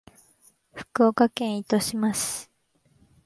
[0.73, 2.49] 福岡県糸島市